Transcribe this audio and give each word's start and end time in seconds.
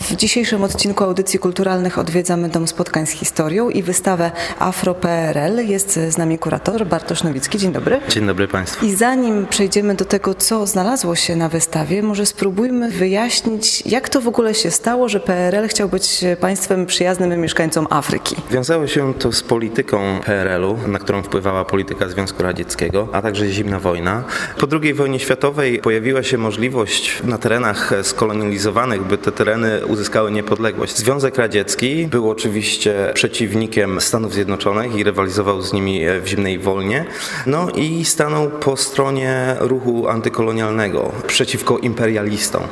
W 0.00 0.16
dzisiejszym 0.16 0.64
odcinku 0.64 1.04
Audycji 1.04 1.38
Kulturalnych 1.38 1.98
odwiedzamy 1.98 2.48
Dom 2.48 2.68
Spotkań 2.68 3.06
z 3.06 3.10
Historią 3.10 3.70
i 3.70 3.82
wystawę 3.82 4.30
Afro-PRL. 4.58 5.68
Jest 5.68 6.00
z 6.08 6.18
nami 6.18 6.38
kurator 6.38 6.86
Bartosz 6.86 7.22
Nowicki. 7.22 7.58
Dzień 7.58 7.72
dobry. 7.72 8.00
Dzień 8.08 8.26
dobry 8.26 8.48
Państwu. 8.48 8.86
I 8.86 8.94
zanim 8.94 9.46
przejdziemy 9.46 9.94
do 9.94 10.04
tego, 10.04 10.34
co 10.34 10.66
znalazło 10.66 11.16
się 11.16 11.36
na 11.36 11.48
wystawie, 11.48 12.02
może 12.02 12.26
spróbujmy 12.26 12.90
wyjaśnić, 12.90 13.86
jak 13.86 14.08
to 14.08 14.20
w 14.20 14.28
ogóle 14.28 14.54
się 14.54 14.70
stało, 14.70 15.08
że 15.08 15.20
PRL 15.20 15.68
chciał 15.68 15.88
być 15.88 16.24
państwem 16.40 16.86
przyjaznym 16.86 17.40
mieszkańcom 17.40 17.86
Afryki. 17.90 18.36
Wiązało 18.50 18.86
się 18.86 19.14
to 19.14 19.32
z 19.32 19.42
polityką 19.42 20.20
PRL-u, 20.26 20.78
na 20.88 20.98
którą 20.98 21.22
wpływała 21.22 21.64
polityka 21.64 22.08
Związku 22.08 22.42
Radzieckiego, 22.42 23.08
a 23.12 23.22
także 23.22 23.48
zimna 23.48 23.80
wojna. 23.80 24.24
Po 24.58 24.66
II 24.82 24.94
wojnie 24.94 25.18
światowej 25.18 25.78
pojawiła 25.78 26.22
się 26.22 26.38
możliwość 26.38 27.22
na 27.24 27.38
terenach 27.38 27.92
skolonializowanych, 28.02 29.02
by 29.02 29.18
te 29.18 29.32
tereny 29.32 29.86
uzyskały 29.90 30.32
niepodległość. 30.32 30.96
Związek 30.96 31.36
Radziecki 31.36 32.06
był 32.06 32.30
oczywiście 32.30 33.10
przeciwnikiem 33.14 34.00
Stanów 34.00 34.32
Zjednoczonych 34.34 34.94
i 34.94 35.04
rywalizował 35.04 35.62
z 35.62 35.72
nimi 35.72 36.00
w 36.22 36.26
zimnej 36.26 36.58
wojnie. 36.58 37.04
No 37.46 37.70
i 37.70 38.04
stanął 38.04 38.50
po 38.50 38.76
stronie 38.76 39.56
ruchu 39.60 40.08
antykolonialnego 40.08 41.12
przeciwko 41.26 41.78
imperialistom. 41.78 42.62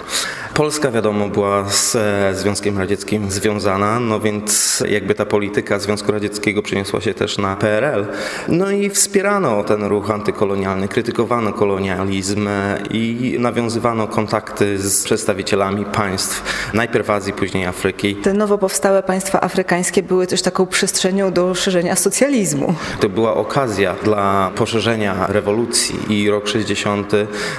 Polska 0.59 0.91
wiadomo 0.91 1.29
była 1.29 1.69
z 1.69 1.97
Związkiem 2.39 2.79
Radzieckim 2.79 3.31
związana, 3.31 4.01
no 4.01 4.21
więc 4.21 4.83
jakby 4.89 5.15
ta 5.15 5.27
polityka 5.27 5.79
Związku 5.79 6.13
Radzieckiego 6.13 6.63
przeniosła 6.63 7.01
się 7.01 7.15
też 7.15 7.39
na 7.39 7.57
PRL. 7.57 8.07
No 8.49 8.71
i 8.71 8.91
wspierano 8.91 9.65
ten 9.65 9.85
ruch 9.85 10.11
antykolonialny, 10.11 10.89
krytykowano 10.89 11.53
kolonializm 11.53 12.49
i 12.91 13.37
nawiązywano 13.39 14.07
kontakty 14.07 14.79
z 14.79 15.05
przedstawicielami 15.05 15.85
państw, 15.85 16.43
najpierw 16.75 17.11
Azji, 17.11 17.33
później 17.33 17.67
Afryki. 17.67 18.17
Te 18.17 18.35
nowo 18.35 18.59
powstałe 18.59 19.03
państwa 19.03 19.41
afrykańskie 19.41 20.03
były 20.03 20.27
też 20.27 20.43
taką 20.43 20.67
przestrzenią 20.67 21.33
do 21.33 21.55
szerzenia 21.55 21.97
socjalizmu. 21.97 22.75
To 23.01 23.09
była 23.09 23.35
okazja 23.35 23.95
dla 24.05 24.51
poszerzenia 24.55 25.27
rewolucji 25.29 25.99
i 26.09 26.31
rok 26.31 26.49
60, 26.49 27.13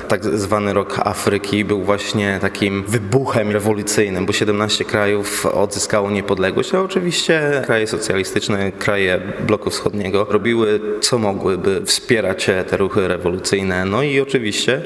tak 0.08 0.26
zwany 0.26 0.74
rok 0.74 1.00
Afryki, 1.00 1.66
był 1.66 1.84
właśnie 1.84 2.40
takim 2.42 2.89
wybuchem 2.90 3.52
rewolucyjnym, 3.52 4.26
bo 4.26 4.34
17 4.34 4.86
krajów 4.86 5.46
odzyskało 5.46 6.12
niepodległość, 6.12 6.74
a 6.74 6.82
oczywiście 6.82 7.62
kraje 7.66 7.88
socjalistyczne, 7.88 8.72
kraje 8.72 9.22
bloku 9.48 9.70
wschodniego 9.70 10.28
robiły 10.30 10.80
co 11.02 11.18
mogły, 11.18 11.58
by 11.58 11.86
wspierać 11.86 12.46
te 12.70 12.78
ruchy 12.78 13.08
rewolucyjne, 13.08 13.86
no 13.86 14.04
i 14.04 14.20
oczywiście 14.20 14.82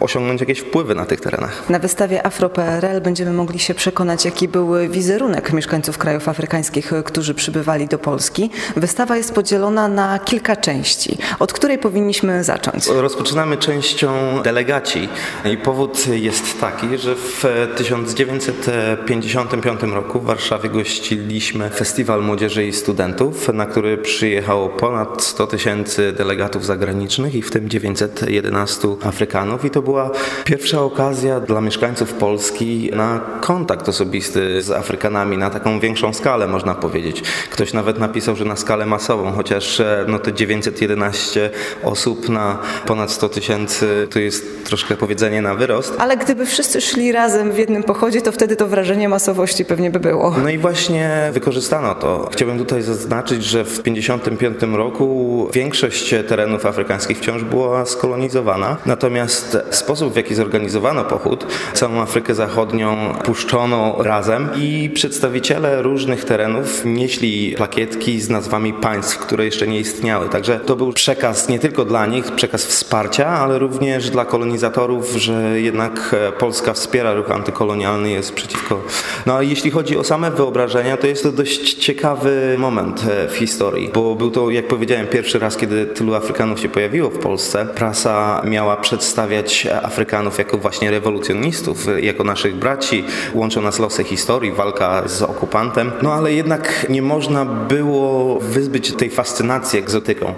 osiągnąć 0.00 0.40
jakieś 0.40 0.58
wpływy 0.58 0.94
na 0.94 1.04
tych 1.04 1.20
terenach. 1.20 1.70
Na 1.70 1.78
wystawie 1.78 2.26
Afro-PRL 2.26 3.00
będziemy 3.00 3.32
mogli 3.32 3.58
się 3.58 3.74
przekonać, 3.74 4.24
jaki 4.24 4.48
był 4.48 4.72
wizerunek 4.88 5.52
mieszkańców 5.52 5.98
krajów 5.98 6.28
afrykańskich, 6.28 6.92
którzy 7.04 7.34
przybywali 7.34 7.88
do 7.88 7.98
Polski. 7.98 8.50
Wystawa 8.76 9.16
jest 9.16 9.34
podzielona 9.34 9.88
na 9.88 10.18
kilka 10.18 10.56
części. 10.56 11.18
Od 11.38 11.52
której 11.52 11.78
powinniśmy 11.78 12.44
zacząć? 12.44 12.86
Rozpoczynamy 12.86 13.56
częścią 13.56 14.42
delegaci 14.42 15.08
i 15.52 15.56
powód 15.56 16.06
jest 16.06 16.60
taki, 16.60 16.98
że 16.98 17.14
w 17.14 17.43
1955 17.76 19.82
roku 19.82 20.20
w 20.20 20.24
Warszawie 20.24 20.70
gościliśmy 20.70 21.70
Festiwal 21.70 22.22
Młodzieży 22.22 22.66
i 22.66 22.72
Studentów, 22.72 23.48
na 23.48 23.66
który 23.66 23.98
przyjechało 23.98 24.68
ponad 24.68 25.22
100 25.22 25.46
tysięcy 25.46 26.12
delegatów 26.12 26.64
zagranicznych 26.64 27.34
i 27.34 27.42
w 27.42 27.50
tym 27.50 27.68
911 27.68 28.88
Afrykanów 29.02 29.64
i 29.64 29.70
to 29.70 29.82
była 29.82 30.10
pierwsza 30.44 30.82
okazja 30.82 31.40
dla 31.40 31.60
mieszkańców 31.60 32.12
Polski 32.12 32.90
na 32.92 33.20
kontakt 33.40 33.88
osobisty 33.88 34.62
z 34.62 34.70
Afrykanami 34.70 35.38
na 35.38 35.50
taką 35.50 35.80
większą 35.80 36.12
skalę 36.12 36.46
można 36.46 36.74
powiedzieć. 36.74 37.22
Ktoś 37.50 37.72
nawet 37.72 37.98
napisał, 37.98 38.36
że 38.36 38.44
na 38.44 38.56
skalę 38.56 38.86
masową, 38.86 39.32
chociaż 39.32 39.82
no 40.08 40.18
te 40.18 40.32
911 40.32 41.50
osób 41.82 42.28
na 42.28 42.58
ponad 42.86 43.10
100 43.10 43.28
tysięcy 43.28 44.08
to 44.10 44.18
jest 44.18 44.64
troszkę 44.64 44.96
powiedzenie 44.96 45.42
na 45.42 45.54
wyrost. 45.54 45.94
Ale 45.98 46.16
gdyby 46.16 46.46
wszyscy 46.46 46.80
szli 46.80 47.12
razem 47.12 47.23
w 47.52 47.58
jednym 47.58 47.82
pochodzie, 47.82 48.22
to 48.22 48.32
wtedy 48.32 48.56
to 48.56 48.66
wrażenie 48.66 49.08
masowości 49.08 49.64
pewnie 49.64 49.90
by 49.90 50.00
było. 50.00 50.34
No 50.42 50.50
i 50.50 50.58
właśnie 50.58 51.30
wykorzystano 51.32 51.94
to. 51.94 52.28
Chciałbym 52.32 52.58
tutaj 52.58 52.82
zaznaczyć, 52.82 53.44
że 53.44 53.64
w 53.64 53.82
1955 53.82 54.76
roku 54.76 55.48
większość 55.52 56.14
terenów 56.28 56.66
afrykańskich 56.66 57.18
wciąż 57.18 57.44
była 57.44 57.86
skolonizowana, 57.86 58.76
natomiast 58.86 59.58
sposób 59.70 60.12
w 60.12 60.16
jaki 60.16 60.34
zorganizowano 60.34 61.04
pochód, 61.04 61.46
całą 61.74 62.00
Afrykę 62.00 62.34
Zachodnią 62.34 63.14
puszczono 63.24 63.96
razem 63.98 64.48
i 64.56 64.90
przedstawiciele 64.94 65.82
różnych 65.82 66.24
terenów 66.24 66.84
nieśli 66.84 67.54
plakietki 67.56 68.20
z 68.20 68.30
nazwami 68.30 68.72
państw, 68.72 69.18
które 69.18 69.44
jeszcze 69.44 69.66
nie 69.66 69.80
istniały. 69.80 70.28
Także 70.28 70.60
to 70.60 70.76
był 70.76 70.92
przekaz 70.92 71.48
nie 71.48 71.58
tylko 71.58 71.84
dla 71.84 72.06
nich, 72.06 72.32
przekaz 72.32 72.66
wsparcia, 72.66 73.26
ale 73.26 73.58
również 73.58 74.10
dla 74.10 74.24
kolonizatorów, 74.24 75.10
że 75.10 75.60
jednak 75.60 76.16
Polska 76.38 76.72
wspiera 76.72 77.13
ruch 77.14 77.30
antykolonialny, 77.30 78.10
jest 78.10 78.32
przeciwko. 78.32 78.82
No 79.26 79.34
a 79.34 79.42
jeśli 79.42 79.70
chodzi 79.70 79.96
o 79.96 80.04
same 80.04 80.30
wyobrażenia, 80.30 80.96
to 80.96 81.06
jest 81.06 81.22
to 81.22 81.32
dość 81.32 81.74
ciekawy 81.74 82.56
moment 82.58 83.02
w 83.28 83.36
historii, 83.36 83.90
bo 83.94 84.14
był 84.14 84.30
to, 84.30 84.50
jak 84.50 84.68
powiedziałem, 84.68 85.06
pierwszy 85.06 85.38
raz, 85.38 85.56
kiedy 85.56 85.86
tylu 85.86 86.14
Afrykanów 86.14 86.60
się 86.60 86.68
pojawiło 86.68 87.10
w 87.10 87.18
Polsce. 87.18 87.66
Prasa 87.74 88.42
miała 88.44 88.76
przedstawiać 88.76 89.66
Afrykanów 89.82 90.38
jako 90.38 90.58
właśnie 90.58 90.90
rewolucjonistów, 90.90 91.86
jako 92.02 92.24
naszych 92.24 92.56
braci, 92.56 93.04
łączą 93.34 93.62
nas 93.62 93.78
losy 93.78 94.04
historii, 94.04 94.52
walka 94.52 95.08
z 95.08 95.22
okupantem, 95.22 95.92
no 96.02 96.12
ale 96.12 96.32
jednak 96.32 96.86
nie 96.88 97.02
można 97.02 97.44
było 97.44 98.38
wyzbyć 98.40 98.92
tej 98.92 99.10
fascynacji 99.10 99.78
egzotyką. 99.78 100.34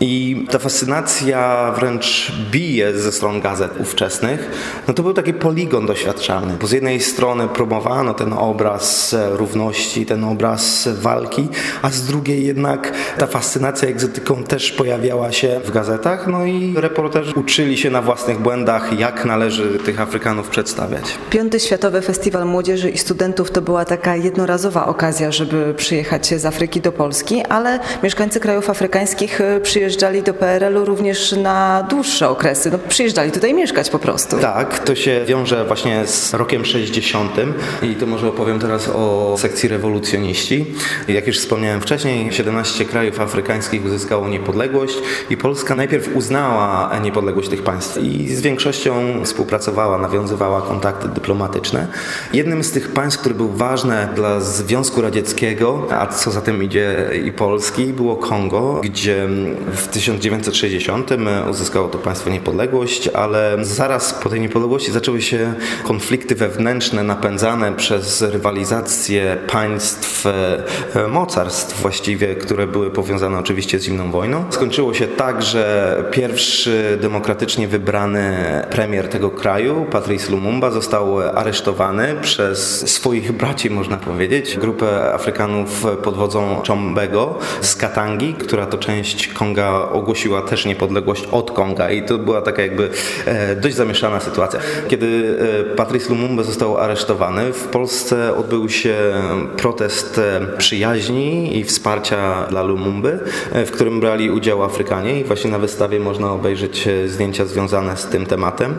I 0.00 0.44
ta 0.50 0.58
fascynacja 0.58 1.72
wręcz 1.76 2.32
bije 2.50 2.98
ze 2.98 3.12
stron 3.12 3.40
gazet 3.40 3.80
ówczesnych. 3.80 4.50
No 4.88 4.94
to 4.94 5.02
był 5.02 5.12
taki 5.12 5.32
poligon 5.32 5.86
doświadczalny, 6.14 6.56
bo 6.60 6.66
z 6.66 6.72
jednej 6.72 7.00
strony 7.00 7.48
promowano 7.48 8.14
ten 8.14 8.32
obraz 8.32 9.16
równości, 9.32 10.06
ten 10.06 10.24
obraz 10.24 10.88
walki, 10.92 11.48
a 11.82 11.90
z 11.90 12.02
drugiej 12.02 12.46
jednak 12.46 12.92
ta 13.18 13.26
fascynacja 13.26 13.88
egzotyką 13.88 14.44
też 14.44 14.72
pojawiała 14.72 15.32
się 15.32 15.60
w 15.64 15.70
gazetach, 15.70 16.26
no 16.26 16.44
i 16.44 16.74
reporterzy 16.76 17.32
uczyli 17.34 17.78
się 17.78 17.90
na 17.90 18.02
własnych 18.02 18.38
błędach, 18.38 18.98
jak 18.98 19.24
należy 19.24 19.78
tych 19.78 20.00
Afrykanów 20.00 20.48
przedstawiać. 20.48 21.02
Piąty 21.30 21.60
Światowy 21.60 22.00
Festiwal 22.02 22.46
Młodzieży 22.46 22.90
i 22.90 22.98
Studentów 22.98 23.50
to 23.50 23.62
była 23.62 23.84
taka 23.84 24.16
jednorazowa 24.16 24.86
okazja, 24.86 25.32
żeby 25.32 25.74
przyjechać 25.74 26.26
z 26.26 26.46
Afryki 26.46 26.80
do 26.80 26.92
Polski, 26.92 27.42
ale 27.42 27.80
mieszkańcy 28.02 28.40
krajów 28.40 28.70
afrykańskich 28.70 29.40
przyjeżdżali 29.62 30.22
do 30.22 30.34
PRL-u 30.34 30.84
również 30.84 31.32
na 31.32 31.86
dłuższe 31.90 32.28
okresy. 32.28 32.70
No, 32.70 32.78
przyjeżdżali 32.88 33.32
tutaj 33.32 33.54
mieszkać 33.54 33.90
po 33.90 33.98
prostu. 33.98 34.38
Tak, 34.38 34.78
to 34.78 34.94
się 34.94 35.24
wiąże 35.26 35.64
właśnie 35.64 36.03
z 36.06 36.34
rokiem 36.34 36.64
60. 36.64 37.36
i 37.82 37.94
to 37.94 38.06
może 38.06 38.28
opowiem 38.28 38.58
teraz 38.58 38.88
o 38.88 39.34
sekcji 39.38 39.68
rewolucjoniści. 39.68 40.66
Jak 41.08 41.26
już 41.26 41.38
wspomniałem 41.38 41.80
wcześniej, 41.80 42.32
17 42.32 42.84
krajów 42.84 43.20
afrykańskich 43.20 43.84
uzyskało 43.84 44.28
niepodległość 44.28 44.94
i 45.30 45.36
Polska 45.36 45.74
najpierw 45.74 46.16
uznała 46.16 46.90
niepodległość 47.02 47.48
tych 47.48 47.62
państw 47.62 47.98
i 48.02 48.34
z 48.34 48.40
większością 48.40 49.24
współpracowała, 49.24 49.98
nawiązywała 49.98 50.62
kontakty 50.62 51.08
dyplomatyczne. 51.08 51.86
Jednym 52.32 52.64
z 52.64 52.70
tych 52.70 52.88
państw, 52.88 53.20
które 53.20 53.34
był 53.34 53.48
ważne 53.48 54.08
dla 54.14 54.40
Związku 54.40 55.02
Radzieckiego, 55.02 55.86
a 55.90 56.06
co 56.06 56.30
za 56.30 56.40
tym 56.40 56.62
idzie 56.62 57.10
i 57.26 57.32
Polski, 57.32 57.84
było 57.84 58.16
Kongo, 58.16 58.80
gdzie 58.84 59.28
w 59.72 59.88
1960 59.88 61.10
uzyskało 61.50 61.88
to 61.88 61.98
państwo 61.98 62.30
niepodległość, 62.30 63.08
ale 63.08 63.56
zaraz 63.60 64.14
po 64.14 64.28
tej 64.28 64.40
niepodległości 64.40 64.92
zaczęły 64.92 65.22
się 65.22 65.54
konflikty 65.84 65.93
wewnętrzne 66.34 67.02
napędzane 67.02 67.72
przez 67.72 68.22
rywalizację 68.22 69.36
państw, 69.46 70.26
e, 70.26 71.08
mocarstw 71.08 71.80
właściwie, 71.82 72.34
które 72.34 72.66
były 72.66 72.90
powiązane 72.90 73.38
oczywiście 73.38 73.78
z 73.78 73.84
zimną 73.84 74.10
wojną. 74.10 74.44
Skończyło 74.50 74.94
się 74.94 75.06
tak, 75.06 75.42
że 75.42 76.04
pierwszy 76.10 76.98
demokratycznie 77.00 77.68
wybrany 77.68 78.34
premier 78.70 79.08
tego 79.08 79.30
kraju, 79.30 79.86
Patrice 79.90 80.32
Lumumba, 80.32 80.70
został 80.70 81.20
aresztowany 81.20 82.14
przez 82.20 82.90
swoich 82.90 83.32
braci, 83.32 83.70
można 83.70 83.96
powiedzieć. 83.96 84.58
Grupę 84.58 85.14
Afrykanów 85.14 85.84
pod 86.02 86.16
wodzą 86.16 86.62
Chombego 86.66 87.38
z 87.60 87.76
Katangi, 87.76 88.34
która 88.34 88.66
to 88.66 88.78
część 88.78 89.28
Konga 89.28 89.88
ogłosiła 89.92 90.42
też 90.42 90.66
niepodległość 90.66 91.26
od 91.32 91.50
Konga 91.50 91.90
i 91.90 92.02
to 92.02 92.18
była 92.18 92.42
taka 92.42 92.62
jakby 92.62 92.90
e, 93.26 93.56
dość 93.56 93.76
zamieszana 93.76 94.20
sytuacja. 94.20 94.60
Kiedy 94.88 95.38
e, 95.72 95.76
Patrice 95.84 96.08
Lumumba 96.08 96.42
został 96.42 96.78
aresztowany, 96.78 97.52
w 97.52 97.64
Polsce 97.64 98.36
odbył 98.36 98.68
się 98.68 98.94
protest 99.56 100.18
e, 100.18 100.40
przyjaźni 100.58 101.58
i 101.58 101.64
wsparcia 101.64 102.46
dla 102.50 102.62
Lumumby, 102.62 103.18
w 103.52 103.70
którym 103.70 104.00
brali 104.00 104.30
udział 104.30 104.62
Afrykanie 104.62 105.20
i 105.20 105.24
właśnie 105.24 105.50
na 105.50 105.58
wystawie 105.58 106.00
można 106.00 106.32
obejrzeć 106.32 106.88
zdjęcia 107.06 107.44
związane 107.44 107.96
z 107.96 108.06
tym 108.06 108.26
tematem. 108.26 108.74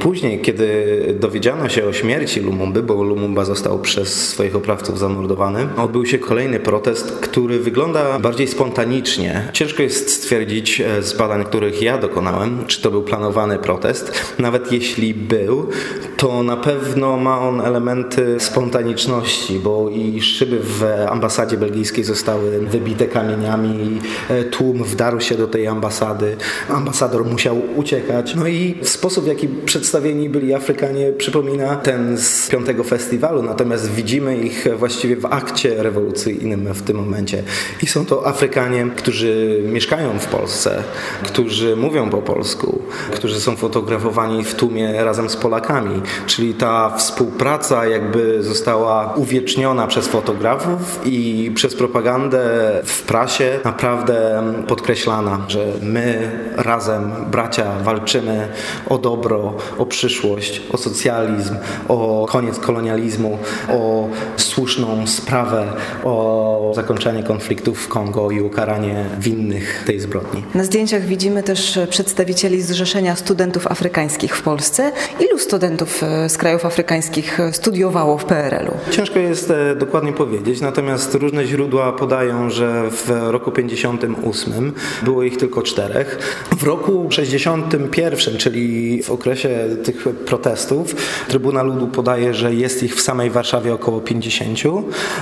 Później, 0.00 0.40
kiedy 0.40 1.16
dowiedziano 1.20 1.68
się 1.68 1.84
o 1.84 1.92
śmierci 1.92 2.40
Lumumby, 2.40 2.82
bo 2.82 3.02
Lumumba 3.02 3.44
został 3.44 3.78
przez 3.78 4.28
swoich 4.28 4.56
oprawców 4.56 4.98
zamordowany, 4.98 5.68
odbył 5.76 6.06
się 6.06 6.18
kolejny 6.18 6.60
protest, 6.60 7.12
który 7.20 7.58
wygląda 7.58 8.18
bardziej 8.18 8.48
spontanicznie. 8.48 9.48
Ciężko 9.52 9.82
jest 9.82 10.10
stwierdzić 10.10 10.82
z 11.00 11.12
badań, 11.12 11.44
których 11.44 11.82
ja 11.82 11.98
dokonałem, 11.98 12.64
czy 12.66 12.82
to 12.82 12.90
był 12.90 13.02
planowany 13.02 13.58
protest. 13.58 14.34
Nawet 14.38 14.72
jeśli 14.72 15.14
był, 15.14 15.68
to 16.16 16.43
na 16.44 16.56
pewno 16.56 17.16
ma 17.16 17.40
on 17.40 17.60
elementy 17.60 18.40
spontaniczności, 18.40 19.58
bo 19.58 19.88
i 19.88 20.22
szyby 20.22 20.58
w 20.62 20.84
ambasadzie 21.08 21.56
belgijskiej 21.56 22.04
zostały 22.04 22.60
wybite 22.60 23.06
kamieniami, 23.06 24.00
e, 24.28 24.44
tłum 24.44 24.84
wdarł 24.84 25.20
się 25.20 25.34
do 25.34 25.46
tej 25.46 25.66
ambasady, 25.66 26.36
ambasador 26.68 27.24
musiał 27.24 27.62
uciekać. 27.76 28.34
No 28.34 28.46
i 28.46 28.74
sposób, 28.82 29.24
w 29.24 29.26
jaki 29.26 29.48
przedstawieni 29.48 30.28
byli 30.28 30.54
Afrykanie 30.54 31.12
przypomina 31.12 31.76
ten 31.76 32.18
z 32.18 32.48
piątego 32.48 32.84
festiwalu, 32.84 33.42
natomiast 33.42 33.90
widzimy 33.90 34.36
ich 34.36 34.66
właściwie 34.78 35.16
w 35.16 35.26
akcie 35.26 35.82
rewolucyjnym 35.82 36.74
w 36.74 36.82
tym 36.82 36.96
momencie. 36.96 37.42
I 37.82 37.86
są 37.86 38.06
to 38.06 38.26
Afrykanie, 38.26 38.86
którzy 38.96 39.62
mieszkają 39.72 40.18
w 40.18 40.26
Polsce, 40.26 40.82
którzy 41.22 41.76
mówią 41.76 42.10
po 42.10 42.22
polsku, 42.22 42.82
którzy 43.12 43.40
są 43.40 43.56
fotografowani 43.56 44.44
w 44.44 44.54
tłumie 44.54 45.04
razem 45.04 45.30
z 45.30 45.36
Polakami, 45.36 46.02
czyli 46.36 46.54
ta 46.54 46.96
współpraca 46.96 47.86
jakby 47.86 48.42
została 48.42 49.14
uwieczniona 49.16 49.86
przez 49.86 50.08
fotografów 50.08 51.00
i 51.04 51.52
przez 51.54 51.74
propagandę 51.74 52.40
w 52.84 53.02
prasie 53.02 53.60
naprawdę 53.64 54.42
podkreślana, 54.68 55.44
że 55.48 55.66
my 55.82 56.30
razem, 56.56 57.12
bracia, 57.30 57.72
walczymy 57.82 58.48
o 58.88 58.98
dobro, 58.98 59.56
o 59.78 59.86
przyszłość, 59.86 60.62
o 60.72 60.76
socjalizm, 60.76 61.56
o 61.88 62.26
koniec 62.30 62.58
kolonializmu, 62.58 63.38
o 63.68 64.08
słuszną 64.36 65.06
sprawę, 65.06 65.66
o 66.04 66.72
zakończenie 66.74 67.22
konfliktów 67.22 67.78
w 67.78 67.88
Kongo 67.88 68.30
i 68.30 68.40
ukaranie 68.40 69.04
winnych 69.18 69.84
tej 69.86 70.00
zbrodni. 70.00 70.42
Na 70.54 70.64
zdjęciach 70.64 71.02
widzimy 71.02 71.42
też 71.42 71.78
przedstawicieli 71.90 72.62
Zrzeszenia 72.62 73.16
Studentów 73.16 73.66
Afrykańskich 73.66 74.36
w 74.36 74.42
Polsce. 74.42 74.92
Ilu 75.20 75.38
studentów 75.38 76.02
e, 76.02 76.23
z 76.28 76.38
krajów 76.38 76.64
afrykańskich 76.66 77.38
studiowało 77.52 78.18
w 78.18 78.24
PRL-u? 78.24 78.92
Ciężko 78.92 79.18
jest 79.18 79.50
e, 79.50 79.76
dokładnie 79.76 80.12
powiedzieć, 80.12 80.60
natomiast 80.60 81.14
różne 81.14 81.46
źródła 81.46 81.92
podają, 81.92 82.50
że 82.50 82.90
w 82.90 83.10
roku 83.30 83.50
58 83.50 84.72
było 85.02 85.22
ich 85.22 85.36
tylko 85.36 85.62
czterech. 85.62 86.18
W 86.56 86.62
roku 86.62 87.06
61, 87.10 88.36
czyli 88.36 89.02
w 89.02 89.10
okresie 89.10 89.48
tych 89.84 90.08
protestów, 90.08 90.94
Trybunał 91.28 91.66
Ludu 91.66 91.86
podaje, 91.86 92.34
że 92.34 92.54
jest 92.54 92.82
ich 92.82 92.96
w 92.96 93.00
samej 93.00 93.30
Warszawie 93.30 93.74
około 93.74 94.00
50. 94.00 94.58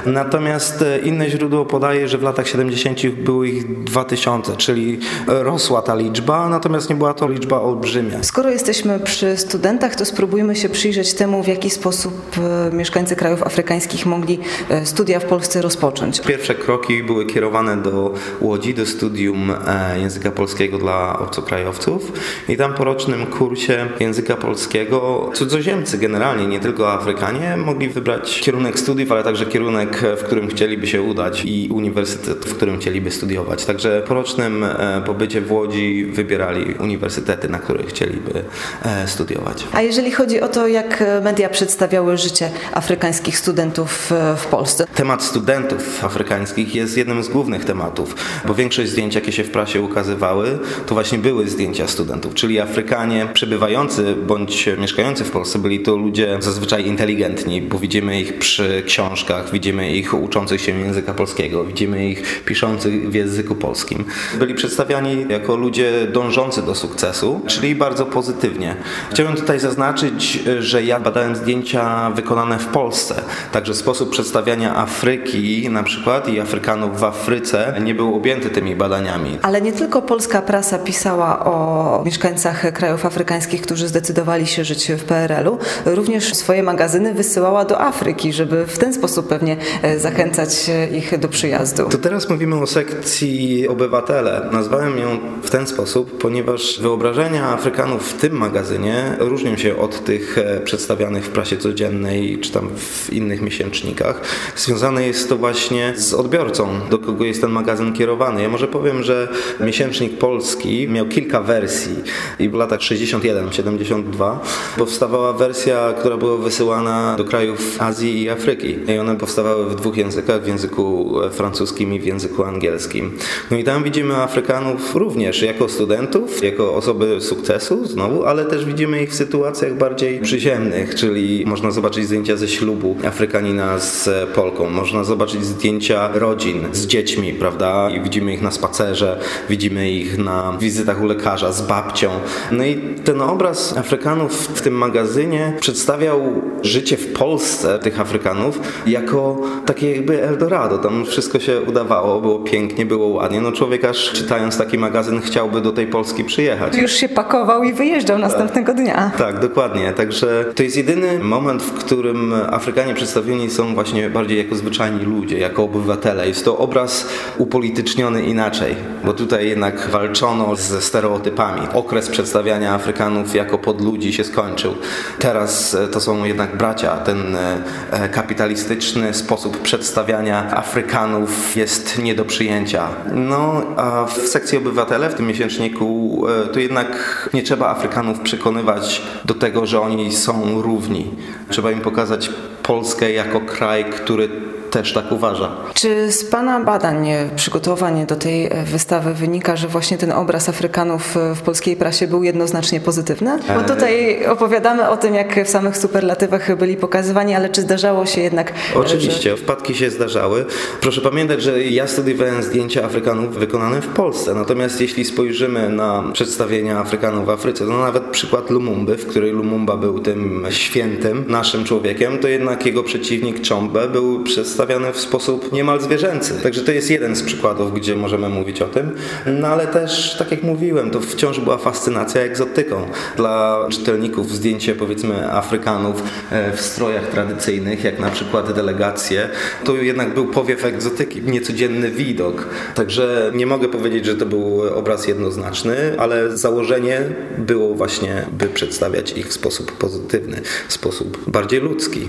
Natomiast 0.07 0.83
e, 0.83 0.99
inne 0.99 1.31
źródło 1.31 1.65
podaje, 1.65 2.09
że 2.09 2.19
w 2.19 2.23
latach 2.23 2.49
70 2.49 3.07
było 3.07 3.45
ich 3.45 3.85
2000, 3.85 4.57
czyli 4.57 4.99
rosła 5.27 5.83
ta 5.83 5.95
liczba, 5.95 6.49
natomiast 6.49 6.91
nie 6.91 6.97
była 6.97 7.15
to 7.15 7.29
liczba 7.29 7.61
olbrzymia. 7.61 8.23
Skoro 8.23 8.51
jesteśmy 8.51 9.01
przy 9.01 9.37
studentach, 9.37 9.97
to 9.97 10.05
spróbujmy 10.05 10.57
się 10.57 10.69
przyjrzeć 10.83 11.15
temu, 11.15 11.43
w 11.43 11.49
jaki 11.49 11.71
sposób 11.71 12.15
e, 12.39 12.77
mieszkańcy 12.77 13.17
krajów 13.17 13.43
afrykańskich 13.43 14.07
mogli 14.07 14.39
e, 14.69 14.87
studia 14.87 15.21
w 15.21 15.25
Polsce 15.25 15.63
rozpocząć. 15.63 16.21
Pierwsze 16.21 16.55
kroki 16.55 17.03
były 17.03 17.27
kierowane 17.27 17.77
do 17.77 18.15
Łodzi, 18.41 18.75
do 18.75 18.87
studium 18.87 19.53
języka 19.97 20.31
polskiego 20.31 20.79
dla 20.79 21.19
obcokrajowców 21.19 22.13
i 22.49 22.57
tam 22.57 22.75
po 22.75 22.85
rocznym 22.85 23.27
kursie 23.27 23.89
języka 24.01 24.37
polskiego 24.37 25.31
cudzoziemcy 25.35 25.99
generalnie, 25.99 26.47
nie 26.47 26.61
tylko 26.61 26.93
Afrykanie, 26.93 27.57
mogli 27.57 27.89
wybrać 27.89 28.41
kierunek 28.41 28.79
studiów, 28.79 29.13
ale 29.13 29.25
także 29.25 29.47
kierunek, 29.47 30.03
w 30.17 30.23
którym 30.23 30.49
chcieliby 30.49 30.87
się 30.87 31.03
udać 31.03 31.45
i 31.45 31.69
uniwersytet, 31.73 32.45
w 32.45 32.55
którym 32.55 32.79
chcieliby 32.79 33.11
studiować. 33.11 33.65
Także 33.65 34.03
po 34.09 34.15
rocznym 34.15 34.65
e, 34.65 35.03
pobycie 35.07 35.41
w 35.41 35.53
Łodzi 35.53 36.05
wybierali 36.05 36.75
uniwersytety, 36.75 37.49
na 37.49 37.59
których 37.59 37.87
chcieliby 37.87 38.45
e, 38.85 39.09
studiować. 39.09 39.67
A 39.73 39.83
jeżeli 39.83 40.11
chodzi 40.11 40.41
o 40.41 40.49
to, 40.49 40.72
jak 40.73 41.05
media 41.23 41.49
przedstawiały 41.49 42.17
życie 42.17 42.51
afrykańskich 42.73 43.39
studentów 43.39 44.13
e, 44.13 44.37
w 44.37 44.47
Polsce? 44.47 44.87
Temat 44.95 45.23
studentów 45.23 46.05
afrykańskich 46.05 46.75
jest 46.75 46.97
jednym 46.97 47.23
z 47.23 47.29
głównych 47.29 47.65
tematów, 47.65 48.17
bo 48.45 48.55
większość 48.55 48.91
zdjęć, 48.91 49.15
jakie 49.15 49.33
się 49.33 49.45
w 49.45 49.51
prasie 49.51 49.81
ukazywały, 49.81 50.59
to 50.87 50.95
właśnie 50.95 51.19
były 51.19 51.49
zdjęcia 51.49 51.89
studentów, 51.89 52.35
czyli 52.35 52.61
Afrykanie 52.61 53.29
przebywający 53.35 54.15
bądź 54.27 54.69
mieszkający 54.79 55.25
w 55.25 55.31
Polsce 55.31 55.59
byli 55.59 55.81
to 55.81 55.97
ludzie 55.97 56.37
zazwyczaj 56.41 56.87
inteligentni, 56.87 57.63
bo 57.63 57.79
widzimy 57.79 58.21
ich 58.21 58.39
przy 58.39 58.83
książkach, 58.87 59.53
widzimy 59.53 59.93
ich 59.93 60.15
uczących 60.15 60.61
się 60.61 60.79
języka 60.79 61.15
polskiego, 61.15 61.65
widzimy 61.65 62.09
ich 62.09 62.45
piszących 62.45 63.11
w 63.11 63.15
języku 63.15 63.55
polskim. 63.55 64.05
Byli 64.39 64.55
przedstawiani 64.55 65.27
jako 65.29 65.57
ludzie 65.57 66.07
dążący 66.13 66.63
do 66.63 66.75
sukcesu, 66.75 67.41
czyli 67.47 67.75
bardzo 67.75 68.07
pozytywnie. 68.07 68.77
Chciałbym 69.11 69.37
tutaj 69.37 69.61
zaznaczyć, 69.61 70.39
że 70.63 70.83
ja 70.83 71.01
badałem 71.01 71.37
zdjęcia 71.37 72.11
wykonane 72.11 72.59
w 72.59 72.67
Polsce, 72.67 73.15
także 73.53 73.75
sposób 73.75 74.11
przedstawiania 74.11 74.77
Afryki 74.77 75.71
na 75.71 75.83
przykład 75.83 76.29
i 76.29 76.41
Afrykanów 76.41 77.01
w 77.01 77.05
Afryce 77.05 77.75
nie 77.81 77.95
był 77.95 78.15
objęty 78.15 78.51
tymi 78.51 78.77
badaniami. 78.77 79.39
Ale 79.43 79.61
nie 79.61 79.73
tylko 79.73 80.03
polska 80.03 80.43
prasa 80.43 80.79
pisała 80.79 81.45
o 81.45 82.03
mieszkańcach 82.07 82.73
krajów 82.73 83.07
afrykańskich, 83.07 83.63
którzy 83.63 83.89
zdecydowali 83.89 84.47
się 84.47 84.65
żyć 84.65 84.93
w 84.93 85.05
PRL-u, 85.05 85.59
również 85.87 86.35
swoje 86.35 86.63
magazyny 86.63 87.15
wysyłała 87.15 87.65
do 87.65 87.81
Afryki, 87.81 88.33
żeby 88.33 88.67
w 88.67 88.79
ten 88.79 88.95
sposób 88.95 89.29
pewnie 89.29 89.57
e, 89.83 89.99
zachęcać 89.99 90.71
ich 90.93 91.19
do 91.19 91.29
przyjazdu. 91.29 91.89
To 91.89 91.99
teraz 91.99 92.31
mówimy 92.31 92.57
o 92.57 92.67
sekcji 92.67 93.69
obywatele. 93.69 94.49
Nazwałem 94.53 94.99
ją 94.99 95.19
w 95.43 95.51
ten 95.51 95.67
sposób, 95.67 96.19
ponieważ 96.19 96.81
wyobrażenia 96.81 97.49
Afrykanów 97.49 98.13
w 98.13 98.21
tym 98.21 98.33
magazynie 98.33 99.17
różnią 99.19 99.57
się 99.57 99.77
od 99.77 100.05
tych 100.05 100.39
e, 100.39 100.52
przedstawianych 100.61 101.25
w 101.25 101.29
prasie 101.29 101.57
codziennej 101.57 102.39
czy 102.39 102.53
tam 102.53 102.71
w 102.77 103.13
innych 103.13 103.43
miesięcznikach. 103.43 104.21
Związane 104.57 105.07
jest 105.07 105.29
to 105.29 105.37
właśnie 105.37 105.93
z 105.97 106.15
odbiorcą, 106.15 106.69
do 106.91 106.99
kogo 106.99 107.25
jest 107.25 107.41
ten 107.41 107.51
magazyn 107.51 107.93
kierowany. 107.93 108.43
Ja 108.43 108.49
może 108.49 108.69
powiem, 108.69 109.03
że 109.03 109.29
miesięcznik 109.61 110.19
polski 110.19 110.89
miał 110.89 111.07
kilka 111.07 111.41
wersji 111.41 111.97
i 112.39 112.49
w 112.49 112.55
latach 112.55 112.81
61-72 112.81 114.37
powstawała 114.79 115.33
wersja, 115.33 115.95
która 115.99 116.17
była 116.17 116.37
wysyłana 116.37 117.17
do 117.17 117.25
krajów 117.25 117.77
Azji 117.79 118.23
i 118.23 118.31
Afryki. 118.31 118.79
I 118.89 118.99
one 118.99 119.17
powstawały 119.17 119.71
w 119.71 119.75
dwóch 119.75 119.97
językach, 119.97 120.43
w 120.43 120.47
języku 120.49 121.15
francuskim 121.33 121.95
i 121.95 122.01
w 122.01 122.05
języku 122.05 122.45
angielskim. 122.45 123.19
No 123.51 123.57
i 123.57 123.65
tam 123.65 123.85
widzimy 123.85 124.17
Afrykanów 124.17 124.95
również 124.95 125.43
jako 125.43 125.69
studentów, 125.69 126.45
jako 126.45 126.75
osoby 126.75 127.21
sukcesu 127.21 127.87
znowu, 127.87 128.25
ale 128.25 128.45
też 128.45 128.65
widzimy 128.65 129.03
ich 129.03 129.11
w 129.11 129.15
sytuacjach 129.15 129.77
bardziej 129.77 130.21
przyziemnych, 130.43 130.95
czyli 130.95 131.45
można 131.47 131.71
zobaczyć 131.71 132.05
zdjęcia 132.05 132.37
ze 132.37 132.49
ślubu 132.49 132.97
Afrykanina 133.07 133.79
z 133.79 134.09
Polką, 134.35 134.71
można 134.71 135.05
zobaczyć 135.05 135.45
zdjęcia 135.45 136.11
rodzin 136.15 136.67
z 136.73 136.87
dziećmi, 136.87 137.33
prawda? 137.33 137.91
I 137.91 138.01
widzimy 138.01 138.35
ich 138.35 138.43
na 138.43 138.51
spacerze, 138.51 139.19
widzimy 139.49 139.91
ich 139.91 140.19
na 140.19 140.57
wizytach 140.61 141.03
u 141.03 141.07
lekarza 141.07 141.53
z 141.53 141.63
babcią. 141.63 142.11
No 142.53 142.65
i 142.65 142.77
ten 143.05 143.23
obraz 143.23 143.77
Afrykanów 143.77 144.33
w 144.33 144.61
tym 144.61 144.75
magazynie 144.75 145.53
przedstawiał 145.61 146.21
życie 146.63 146.97
w 146.97 147.13
Polsce 147.13 147.79
tych 147.79 148.01
Afrykanów 148.01 148.61
jako 148.87 149.41
takie 149.67 149.93
jakby 149.93 150.23
Eldorado. 150.23 150.79
Tam 150.79 151.05
wszystko 151.05 151.41
się 151.41 151.61
udawało, 151.61 152.21
było 152.21 152.39
pięknie, 152.39 152.87
było 152.87 153.07
ładnie. 153.07 153.41
No 153.41 153.53
człowiek 153.53 153.85
aż 153.85 154.13
czytając 154.13 154.59
taki 154.59 154.79
magazyn 154.79 155.21
chciałby 155.21 155.61
do 155.61 155.73
tej 155.73 155.87
Polski 155.87 156.25
przyjechać. 156.25 156.77
Już 156.77 156.93
się 156.93 157.09
pakował 157.09 157.63
i 157.63 157.73
wyjeżdżał 157.73 158.19
następnego 158.19 158.75
dnia. 158.75 159.11
Tak, 159.19 159.41
dokładnie. 159.41 159.93
Także 159.93 160.32
to 160.55 160.63
jest 160.63 160.77
jedyny 160.77 161.19
moment, 161.19 161.63
w 161.63 161.73
którym 161.73 162.35
Afrykanie 162.51 162.95
przedstawieni 162.95 163.51
są 163.51 163.75
właśnie 163.75 164.11
bardziej 164.11 164.39
jako 164.39 164.57
zwyczajni 164.57 165.05
ludzie, 165.05 165.39
jako 165.39 165.63
obywatele. 165.65 166.29
Jest 166.29 166.45
to 166.45 166.59
obraz 166.59 167.09
upolityczniony 167.39 168.23
inaczej, 168.23 168.77
bo 169.05 169.13
tutaj 169.13 169.49
jednak 169.49 169.89
walczono 169.91 170.57
ze 170.57 170.81
stereotypami. 170.81 171.61
Okres 171.73 172.09
przedstawiania 172.09 172.75
Afrykanów 172.75 173.35
jako 173.35 173.59
podludzi 173.59 174.13
się 174.13 174.25
skończył. 174.25 174.75
Teraz 175.19 175.77
to 175.93 176.01
są 176.01 176.25
jednak 176.25 176.57
bracia. 176.57 176.97
Ten 176.97 177.37
e, 177.37 178.09
kapitalistyczny 178.09 179.15
sposób 179.15 179.59
przedstawiania 179.59 180.57
Afrykanów 180.57 181.57
jest 181.57 181.99
nie 181.99 182.15
do 182.15 182.25
przyjęcia. 182.25 182.89
No, 183.15 183.63
a 183.77 184.05
w 184.05 184.13
sekcji 184.13 184.59
Obywatele, 184.59 185.11
w 185.11 185.15
tym 185.15 185.27
miesięczniku, 185.27 186.23
e, 186.29 186.49
to 186.49 186.61
jednak 186.61 187.29
nie 187.35 187.43
trzeba 187.43 187.69
Afrykanów 187.69 188.21
przekonywać 188.21 189.03
do 189.25 189.35
tego, 189.35 189.67
że 189.67 189.81
oni 189.81 190.13
są 190.23 190.63
równi. 190.63 191.11
Trzeba 191.49 191.71
im 191.71 191.81
pokazać 191.81 192.31
Polskę 192.63 193.13
jako 193.13 193.41
kraj, 193.41 193.85
który 193.85 194.29
też 194.73 194.93
tak 194.93 195.13
uważa. 195.13 195.51
Czy 195.75 196.13
z 196.13 196.25
Pana 196.25 196.61
badań, 196.61 197.09
przygotowań 197.37 198.07
do 198.07 198.17
tej 198.17 198.51
wystawy 198.65 199.15
wynika, 199.15 199.57
że 199.57 199.69
właśnie 199.69 199.99
ten 199.99 200.13
obraz 200.13 200.49
Afrykanów 200.49 201.17
w 201.35 201.41
polskiej 201.41 201.77
prasie 201.77 202.07
był 202.07 202.23
jednoznacznie 202.23 202.81
pozytywny? 202.81 203.39
Bo 203.49 203.61
e, 203.61 203.65
tutaj 203.65 204.27
opowiadamy 204.27 204.89
o 204.89 204.97
tym, 204.97 205.15
jak 205.15 205.45
w 205.45 205.49
samych 205.49 205.77
superlatywach 205.77 206.57
byli 206.57 206.77
pokazywani, 206.77 207.35
ale 207.35 207.49
czy 207.49 207.61
zdarzało 207.61 208.07
się 208.07 208.21
jednak... 208.21 208.53
Oczywiście, 208.75 209.31
że... 209.31 209.37
wpadki 209.37 209.75
się 209.75 209.91
zdarzały. 209.91 210.45
Proszę 210.81 211.01
pamiętać, 211.01 211.43
że 211.43 211.65
ja 211.65 211.87
studiowałem 211.87 212.43
zdjęcia 212.43 212.85
Afrykanów 212.85 213.39
wykonane 213.39 213.81
w 213.83 213.89
Polsce, 213.89 214.35
natomiast 214.35 214.81
jeśli 214.81 215.05
spojrzymy 215.05 215.69
na 215.69 216.05
przedstawienia 216.13 216.79
Afrykanów 216.79 217.27
w 217.27 217.31
Afryce, 217.31 217.65
no 217.65 217.79
nawet 217.79 218.03
przykład 218.03 218.51
Lumumby, 218.51 218.97
w 218.97 219.07
której 219.07 219.33
Lumumba 219.33 219.77
był 219.77 220.01
tym 220.01 220.47
świętym, 220.51 221.25
naszym 221.29 221.65
człowiekiem, 221.65 222.19
to 222.19 222.29
jednak 222.29 222.67
jego 222.67 222.83
przeciwnik 222.83 223.49
Chombe 223.49 223.89
był 223.89 224.23
przedstawiony 224.23 224.62
przedstawiane 224.63 224.93
w 224.93 225.01
sposób 225.01 225.53
niemal 225.53 225.81
zwierzęcy. 225.81 226.35
Także 226.43 226.61
to 226.61 226.73
jest 226.73 226.91
jeden 226.91 227.17
z 227.17 227.23
przykładów, 227.23 227.75
gdzie 227.75 227.97
możemy 227.97 228.29
mówić 228.29 228.63
o 228.63 228.69
tym. 228.69 228.91
No 229.27 229.49
ale 229.49 229.67
też, 229.67 230.17
tak 230.19 230.31
jak 230.31 230.43
mówiłem, 230.43 230.91
to 230.91 231.01
wciąż 231.01 231.41
była 231.41 231.59
fascynacja 231.59 232.21
egzotyką. 232.21 232.87
Dla 233.17 233.67
czytelników 233.71 234.33
zdjęcie 234.33 234.75
powiedzmy 234.75 235.33
Afrykanów 235.33 236.03
e, 236.31 236.57
w 236.57 236.61
strojach 236.61 237.09
tradycyjnych, 237.09 237.85
jak 237.85 237.99
na 237.99 238.11
przykład 238.11 238.53
delegacje, 238.53 239.29
to 239.65 239.77
jednak 239.77 240.15
był 240.15 240.27
powiew 240.27 240.65
egzotyki, 240.65 241.23
niecodzienny 241.23 241.91
widok. 241.91 242.47
Także 242.75 243.33
nie 243.35 243.47
mogę 243.47 243.69
powiedzieć, 243.69 244.07
że 244.07 244.15
to 244.15 244.27
był 244.27 244.63
obraz 244.79 245.07
jednoznaczny, 245.07 245.75
ale 245.99 246.37
założenie 246.37 247.01
było 247.39 247.75
właśnie, 247.75 248.27
by 248.33 248.47
przedstawiać 248.47 249.13
ich 249.13 249.29
w 249.29 249.33
sposób 249.33 249.73
pozytywny, 249.73 250.41
w 250.69 250.73
sposób 250.73 251.31
bardziej 251.31 251.61
ludzki. 251.61 252.09